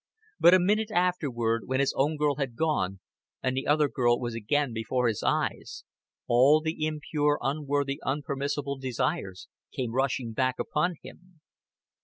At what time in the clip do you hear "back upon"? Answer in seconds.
10.33-10.95